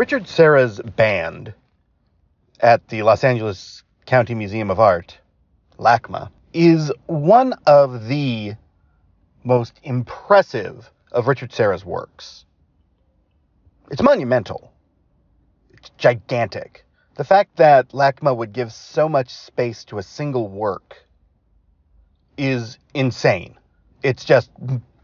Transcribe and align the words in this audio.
Richard 0.00 0.26
Serra's 0.28 0.80
band 0.80 1.52
at 2.58 2.88
the 2.88 3.02
Los 3.02 3.22
Angeles 3.22 3.82
County 4.06 4.34
Museum 4.34 4.70
of 4.70 4.80
Art, 4.80 5.18
LACMA, 5.78 6.30
is 6.54 6.90
one 7.04 7.52
of 7.66 8.06
the 8.06 8.54
most 9.44 9.78
impressive 9.82 10.90
of 11.12 11.28
Richard 11.28 11.52
Serra's 11.52 11.84
works. 11.84 12.46
It's 13.90 14.00
monumental. 14.00 14.72
It's 15.74 15.90
gigantic. 15.98 16.86
The 17.16 17.24
fact 17.24 17.56
that 17.56 17.90
LACMA 17.90 18.34
would 18.34 18.54
give 18.54 18.72
so 18.72 19.06
much 19.06 19.28
space 19.28 19.84
to 19.84 19.98
a 19.98 20.02
single 20.02 20.48
work 20.48 20.96
is 22.38 22.78
insane. 22.94 23.58
It's 24.02 24.24
just 24.24 24.50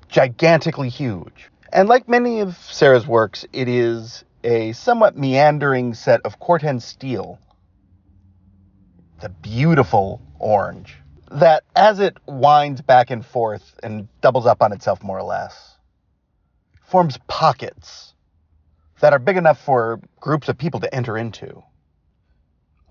gigantically 0.08 0.88
huge. 0.88 1.50
And 1.70 1.86
like 1.86 2.08
many 2.08 2.40
of 2.40 2.56
Serra's 2.56 3.06
works, 3.06 3.44
it 3.52 3.68
is 3.68 4.24
a 4.46 4.72
somewhat 4.72 5.16
meandering 5.16 5.92
set 5.92 6.20
of 6.24 6.38
Corten 6.38 6.80
steel. 6.80 7.40
The 9.20 9.28
beautiful 9.28 10.22
orange 10.38 10.96
that 11.32 11.64
as 11.74 11.98
it 11.98 12.16
winds 12.26 12.80
back 12.80 13.10
and 13.10 13.26
forth 13.26 13.74
and 13.82 14.06
doubles 14.20 14.46
up 14.46 14.62
on 14.62 14.72
itself 14.72 15.02
more 15.02 15.18
or 15.18 15.24
less, 15.24 15.76
forms 16.84 17.18
pockets 17.26 18.14
that 19.00 19.12
are 19.12 19.18
big 19.18 19.36
enough 19.36 19.60
for 19.60 20.00
groups 20.20 20.48
of 20.48 20.56
people 20.56 20.78
to 20.78 20.94
enter 20.94 21.18
into. 21.18 21.64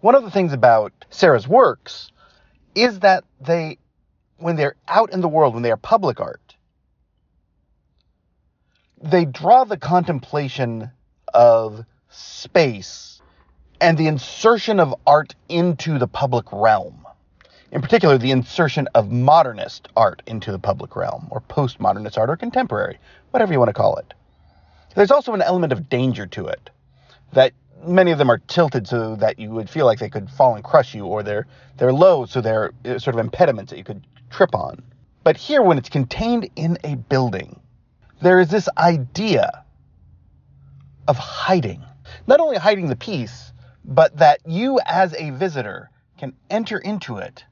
One 0.02 0.16
of 0.16 0.24
the 0.24 0.32
things 0.32 0.52
about 0.52 0.92
Serra's 1.10 1.48
works 1.48 2.12
is 2.76 3.00
that 3.00 3.24
they, 3.40 3.78
when 4.38 4.58
they're 4.58 4.76
out 4.90 5.14
in 5.14 5.22
the 5.22 5.30
world, 5.30 5.54
when 5.54 5.64
they 5.64 5.72
are 5.72 5.78
public 5.78 6.20
art, 6.20 6.58
they 9.02 9.24
draw 9.24 9.64
the 9.64 9.78
contemplation 9.78 10.92
of 11.36 11.86
space 12.10 13.22
and 13.82 13.98
the 13.98 14.08
insertion 14.08 14.80
of 14.80 14.96
art 15.06 15.36
into 15.50 16.00
the 16.00 16.08
public 16.08 16.46
realm. 16.52 17.06
In 17.72 17.82
particular, 17.82 18.18
the 18.18 18.32
insertion 18.32 18.88
of 18.96 19.12
modernist 19.12 19.90
art 19.98 20.22
into 20.26 20.52
the 20.54 20.60
public 20.60 20.96
realm, 20.96 21.28
or 21.30 21.42
postmodernist 21.42 22.18
art, 22.18 22.30
or 22.30 22.38
contemporary, 22.38 23.00
whatever 23.32 23.52
you 23.52 23.60
want 23.60 23.68
to 23.68 23.74
call 23.74 23.98
it. 23.98 24.14
There's 24.96 25.12
also 25.12 25.34
an 25.34 25.42
element 25.42 25.74
of 25.74 25.90
danger 25.90 26.26
to 26.28 26.48
it, 26.48 26.70
that 27.34 27.52
many 27.86 28.12
of 28.12 28.18
them 28.18 28.30
are 28.30 28.38
tilted 28.38 28.88
so 28.88 29.18
that 29.18 29.40
you 29.40 29.50
would 29.50 29.70
feel 29.70 29.86
like 29.86 30.00
they 30.00 30.10
could 30.10 30.30
fall 30.30 30.56
and 30.56 30.64
crush 30.64 30.96
you, 30.96 31.06
or 31.06 31.22
they're 31.22 31.48
they're 31.76 31.92
low, 31.92 32.26
so 32.26 32.40
they're 32.40 32.72
uh, 32.86 32.98
sort 32.98 33.16
of 33.16 33.20
impediments 33.20 33.72
that 33.72 33.78
you 33.78 33.84
could 33.84 34.08
trip 34.30 34.56
on. 34.56 34.82
But 35.26 35.36
here, 35.36 35.62
when 35.62 35.78
it's 35.78 35.90
contained 35.90 36.50
in 36.56 36.78
a 36.86 36.96
building, 36.96 37.60
there 38.22 38.40
is 38.40 38.48
this 38.48 38.70
idea 38.78 39.65
of 41.08 41.18
hiding. 41.18 41.84
Not 42.28 42.40
only 42.40 42.58
hiding 42.58 42.88
the 42.88 42.96
piece, 42.96 43.52
but 43.84 44.18
that 44.18 44.40
you 44.46 44.80
as 44.86 45.14
a 45.14 45.32
visitor 45.32 45.90
can 46.18 46.34
enter 46.50 46.78
into 46.78 47.18
it. 47.18 47.44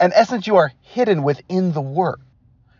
In 0.00 0.12
essence, 0.12 0.46
you 0.46 0.56
are 0.56 0.72
hidden 0.82 1.22
within 1.22 1.72
the 1.72 1.80
work. 1.80 2.20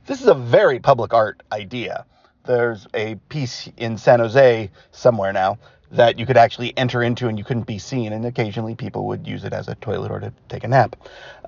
This 0.07 0.21
is 0.21 0.29
a 0.29 0.35
very 0.35 0.79
public 0.79 1.15
art 1.15 1.43
idea. 1.51 2.05
There's 2.45 2.87
a 2.95 3.17
piece 3.29 3.69
in 3.77 3.99
San 3.99 4.21
Jose 4.21 4.71
somewhere 4.93 5.33
now 5.33 5.59
that 5.91 6.19
you 6.19 6.27
could 6.27 6.37
actually 6.37 6.77
enter 6.77 7.03
into 7.03 7.29
and 7.29 7.39
you 7.39 7.45
couldn't 7.45 7.67
be 7.67 7.79
seen, 7.79 8.13
and 8.13 8.25
occasionally 8.25 8.75
people 8.75 9.07
would 9.07 9.27
use 9.27 9.45
it 9.45 9.53
as 9.53 9.69
a 9.69 9.75
toilet 9.77 10.11
or 10.11 10.21
to 10.21 10.33
take 10.49 10.65
a 10.65 10.69
nap. 10.69 10.97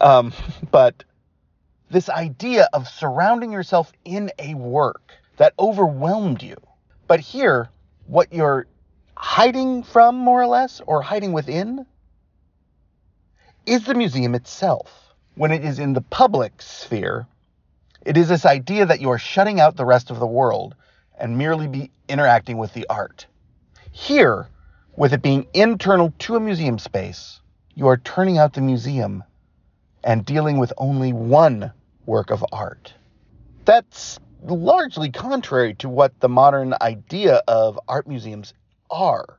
Um, 0.01 0.33
but 0.71 1.05
this 1.91 2.09
idea 2.09 2.69
of 2.73 2.89
surrounding 2.89 3.53
yourself 3.53 3.93
in 4.05 4.31
a 4.39 4.55
work 4.55 5.13
that 5.37 5.55
overwhelmed 5.59 6.43
you. 6.43 6.57
But 7.07 7.21
here, 7.21 7.71
what 8.09 8.33
you're 8.33 8.67
hiding 9.17 9.83
from, 9.83 10.17
more 10.17 10.43
or 10.43 10.47
less, 10.47 10.81
or 10.87 11.03
hiding 11.03 11.33
within, 11.33 11.87
is 13.67 13.85
the 13.85 13.95
museum 13.95 14.35
itself. 14.35 15.13
When 15.35 15.53
it 15.53 15.63
is 15.65 15.79
in 15.79 15.93
the 15.93 16.01
public 16.01 16.61
sphere, 16.63 17.27
it 18.05 18.17
is 18.17 18.29
this 18.29 18.47
idea 18.47 18.87
that 18.87 19.01
you 19.01 19.11
are 19.11 19.19
shutting 19.19 19.61
out 19.61 19.77
the 19.77 19.85
rest 19.85 20.11
of 20.11 20.19
the 20.19 20.27
world 20.27 20.75
and 21.19 21.37
merely 21.37 21.69
be 21.69 21.91
interacting 22.09 22.57
with 22.57 22.73
the 22.73 22.87
art. 22.89 23.27
Here, 23.93 24.49
with 24.97 25.13
it 25.13 25.23
being 25.23 25.47
internal 25.53 26.13
to 26.21 26.37
a 26.37 26.41
museum 26.41 26.79
space, 26.79 27.41
you 27.75 27.89
are 27.89 27.99
turning 27.99 28.39
out 28.39 28.55
the 28.55 28.61
museum 28.63 29.23
and 30.03 30.25
dealing 30.25 30.59
with 30.59 30.73
only 30.79 31.13
one 31.13 31.73
work 32.07 32.31
of 32.31 32.45
art. 32.53 32.95
That's 33.65 34.19
largely 34.43 35.11
contrary 35.11 35.75
to 35.75 35.89
what 35.89 36.19
the 36.21 36.29
modern 36.29 36.75
idea 36.81 37.43
of 37.49 37.79
art 37.89 38.07
museums 38.07 38.55
are. 38.91 39.39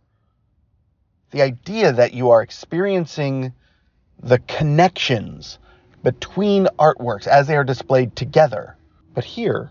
The 1.31 1.41
idea 1.41 1.91
that 1.93 2.13
you 2.13 2.31
are 2.31 2.41
experiencing 2.41 3.53
the 4.21 4.39
connections 4.39 5.59
between 6.03 6.67
artworks 6.77 7.27
as 7.27 7.47
they 7.47 7.55
are 7.55 7.63
displayed 7.63 8.15
together. 8.15 8.75
But 9.13 9.23
here, 9.23 9.69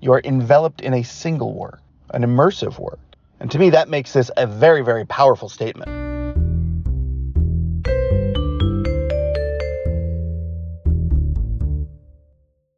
you 0.00 0.12
are 0.12 0.22
enveloped 0.24 0.80
in 0.80 0.94
a 0.94 1.02
single 1.02 1.54
work, 1.54 1.80
an 2.10 2.22
immersive 2.22 2.78
work. 2.78 3.00
And 3.40 3.50
to 3.50 3.58
me, 3.58 3.70
that 3.70 3.88
makes 3.88 4.12
this 4.12 4.30
a 4.36 4.46
very, 4.46 4.82
very 4.82 5.04
powerful 5.06 5.48
statement. 5.48 6.09